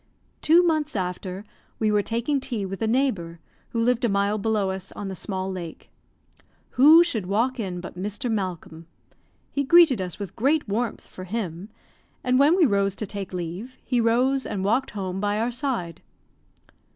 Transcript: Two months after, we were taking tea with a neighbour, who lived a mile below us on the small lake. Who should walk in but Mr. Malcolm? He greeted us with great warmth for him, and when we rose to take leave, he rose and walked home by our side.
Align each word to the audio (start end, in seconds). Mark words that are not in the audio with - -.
Two 0.41 0.63
months 0.63 0.95
after, 0.95 1.45
we 1.77 1.91
were 1.91 2.01
taking 2.01 2.39
tea 2.39 2.65
with 2.65 2.81
a 2.81 2.87
neighbour, 2.87 3.39
who 3.69 3.79
lived 3.79 4.03
a 4.03 4.09
mile 4.09 4.39
below 4.39 4.71
us 4.71 4.91
on 4.93 5.09
the 5.09 5.13
small 5.15 5.51
lake. 5.51 5.91
Who 6.71 7.03
should 7.03 7.27
walk 7.27 7.59
in 7.59 7.79
but 7.79 7.95
Mr. 7.95 8.27
Malcolm? 8.27 8.87
He 9.51 9.63
greeted 9.63 10.01
us 10.01 10.17
with 10.17 10.35
great 10.35 10.67
warmth 10.67 11.05
for 11.05 11.25
him, 11.25 11.69
and 12.23 12.39
when 12.39 12.55
we 12.57 12.65
rose 12.65 12.95
to 12.95 13.05
take 13.05 13.31
leave, 13.31 13.77
he 13.85 14.01
rose 14.01 14.43
and 14.43 14.63
walked 14.65 14.89
home 14.97 15.19
by 15.19 15.37
our 15.39 15.51
side. 15.51 16.01